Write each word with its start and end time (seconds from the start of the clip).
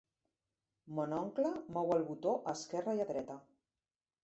Mon 0.99 1.13
oncle 1.17 1.51
mou 1.77 1.95
el 1.97 2.07
botó 2.09 2.33
a 2.47 2.57
esquerra 2.59 2.99
i 3.03 3.07
a 3.07 3.09
dreta. 3.13 3.39